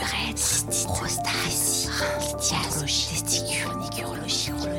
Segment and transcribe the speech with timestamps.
[0.00, 1.90] urètre, prostate,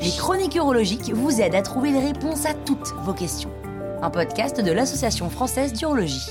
[0.01, 3.51] Les chroniques urologiques vous aident à trouver les réponses à toutes vos questions.
[4.01, 6.29] Un podcast de l'Association française d'urologie.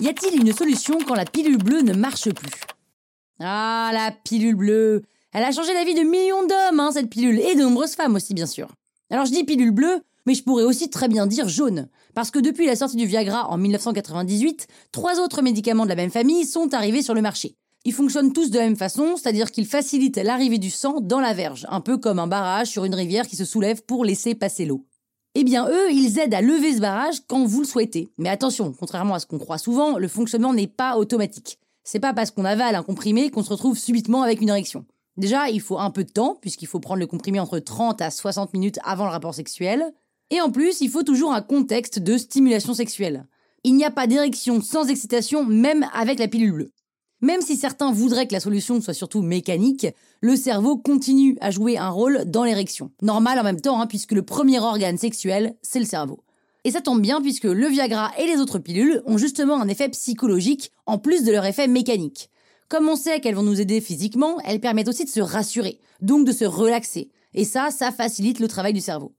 [0.00, 2.60] Y a-t-il une solution quand la pilule bleue ne marche plus?
[3.40, 5.02] Ah, la pilule bleue
[5.32, 8.14] Elle a changé la vie de millions d'hommes, hein, cette pilule, et de nombreuses femmes
[8.14, 8.68] aussi, bien sûr.
[9.10, 12.38] Alors je dis pilule bleue, mais je pourrais aussi très bien dire jaune, parce que
[12.38, 16.74] depuis la sortie du Viagra en 1998, trois autres médicaments de la même famille sont
[16.74, 17.56] arrivés sur le marché.
[17.86, 21.34] Ils fonctionnent tous de la même façon, c'est-à-dire qu'ils facilitent l'arrivée du sang dans la
[21.34, 24.64] verge, un peu comme un barrage sur une rivière qui se soulève pour laisser passer
[24.64, 24.86] l'eau.
[25.34, 28.08] Eh bien, eux, ils aident à lever ce barrage quand vous le souhaitez.
[28.18, 31.58] Mais attention, contrairement à ce qu'on croit souvent, le fonctionnement n'est pas automatique.
[31.82, 34.86] C'est pas parce qu'on avale un comprimé qu'on se retrouve subitement avec une érection.
[35.16, 38.10] Déjà, il faut un peu de temps, puisqu'il faut prendre le comprimé entre 30 à
[38.10, 39.92] 60 minutes avant le rapport sexuel.
[40.34, 43.24] Et en plus, il faut toujours un contexte de stimulation sexuelle.
[43.62, 46.70] Il n'y a pas d'érection sans excitation, même avec la pilule.
[47.20, 49.86] Même si certains voudraient que la solution soit surtout mécanique,
[50.20, 52.90] le cerveau continue à jouer un rôle dans l'érection.
[53.00, 56.24] Normal en même temps, hein, puisque le premier organe sexuel, c'est le cerveau.
[56.64, 59.88] Et ça tombe bien puisque le Viagra et les autres pilules ont justement un effet
[59.90, 62.28] psychologique en plus de leur effet mécanique.
[62.68, 66.26] Comme on sait qu'elles vont nous aider physiquement, elles permettent aussi de se rassurer, donc
[66.26, 67.08] de se relaxer.
[67.34, 69.14] Et ça, ça facilite le travail du cerveau.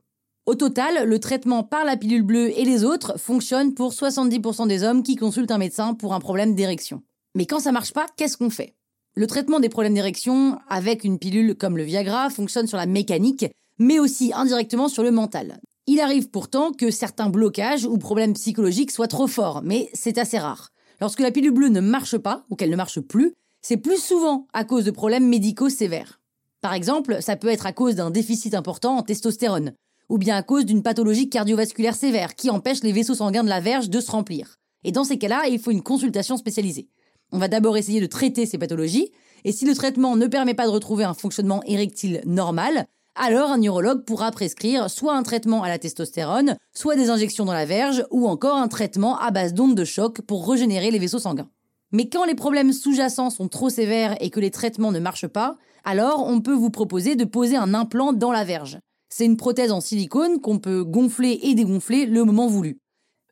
[0.46, 4.84] Au total, le traitement par la pilule bleue et les autres fonctionne pour 70% des
[4.84, 7.02] hommes qui consultent un médecin pour un problème d'érection.
[7.34, 8.76] Mais quand ça marche pas, qu'est-ce qu'on fait?
[9.16, 13.48] Le traitement des problèmes d'érection avec une pilule comme le Viagra fonctionne sur la mécanique,
[13.80, 15.58] mais aussi indirectement sur le mental.
[15.88, 20.38] Il arrive pourtant que certains blocages ou problèmes psychologiques soient trop forts, mais c'est assez
[20.38, 20.70] rare.
[21.02, 24.46] Lorsque la pilule bleue ne marche pas, ou qu'elle ne marche plus, c'est plus souvent
[24.54, 26.22] à cause de problèmes médicaux sévères.
[26.62, 29.74] Par exemple, ça peut être à cause d'un déficit important en testostérone,
[30.10, 33.60] ou bien à cause d'une pathologie cardiovasculaire sévère qui empêche les vaisseaux sanguins de la
[33.60, 34.58] verge de se remplir.
[34.84, 36.90] Et dans ces cas-là, il faut une consultation spécialisée.
[37.32, 39.12] On va d'abord essayer de traiter ces pathologies,
[39.44, 43.58] et si le traitement ne permet pas de retrouver un fonctionnement érectile normal, alors un
[43.58, 48.06] neurologue pourra prescrire soit un traitement à la testostérone, soit des injections dans la verge,
[48.12, 51.50] ou encore un traitement à base d'ondes de choc pour régénérer les vaisseaux sanguins.
[51.92, 55.56] Mais quand les problèmes sous-jacents sont trop sévères et que les traitements ne marchent pas,
[55.86, 58.80] alors on peut vous proposer de poser un implant dans la verge.
[59.18, 62.82] C'est une prothèse en silicone qu'on peut gonfler et dégonfler le moment voulu.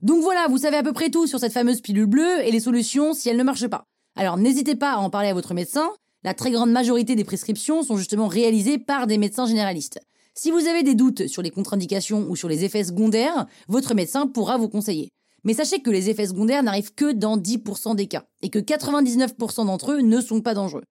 [0.02, 2.62] Donc voilà, vous savez à peu près tout sur cette fameuse pilule bleue et les
[2.62, 3.84] solutions si elle ne marche pas.
[4.16, 5.90] Alors n'hésitez pas à en parler à votre médecin.
[6.24, 10.00] La très grande majorité des prescriptions sont justement réalisées par des médecins généralistes.
[10.34, 14.26] Si vous avez des doutes sur les contre-indications ou sur les effets secondaires, votre médecin
[14.26, 15.10] pourra vous conseiller.
[15.44, 19.66] Mais sachez que les effets secondaires n'arrivent que dans 10% des cas, et que 99%
[19.66, 20.84] d'entre eux ne sont pas dangereux.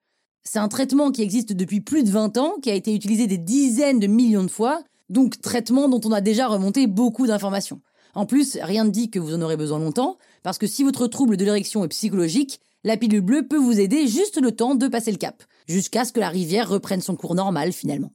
[0.45, 3.39] C'est un traitement qui existe depuis plus de 20 ans, qui a été utilisé des
[3.39, 7.81] dizaines de millions de fois, donc traitement dont on a déjà remonté beaucoup d'informations.
[8.15, 11.07] En plus, rien ne dit que vous en aurez besoin longtemps, parce que si votre
[11.07, 14.89] trouble de l'érection est psychologique, la pilule bleue peut vous aider juste le temps de
[14.89, 18.13] passer le cap, jusqu'à ce que la rivière reprenne son cours normal finalement.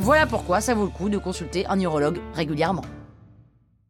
[0.00, 2.84] Voilà pourquoi ça vaut le coup de consulter un urologue régulièrement.